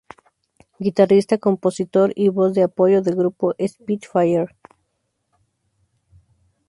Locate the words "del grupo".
3.03-3.53